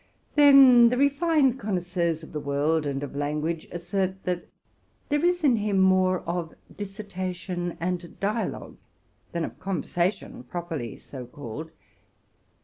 Then, 0.33 0.89
the 0.89 0.97
refined 0.97 1.59
connoisseurs 1.59 2.23
of 2.23 2.31
the 2.33 2.39
world 2.39 2.87
and 2.87 3.03
of 3.03 3.15
language 3.15 3.67
assert 3.71 4.23
that 4.23 4.47
there 5.09 5.23
is 5.23 5.43
in 5.43 5.57
him 5.57 5.77
more 5.77 6.21
of 6.21 6.55
dissertation 6.75 7.77
and 7.79 8.19
dialogue 8.19 8.77
than 9.31 9.45
of 9.45 9.59
conversation, 9.59 10.41
properly 10.41 10.97
so 10.97 11.27
called. 11.27 11.69